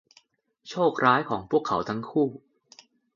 [0.69, 2.27] โชคร้ายของพวกเขาทั้งคู่